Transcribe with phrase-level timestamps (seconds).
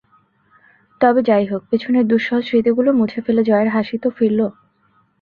[1.01, 4.39] তবে যাই হোক, পেছনের দুঃসহ স্মৃতিগুলো মুছে ফেলে জয়ের হাসি তো ফিরল।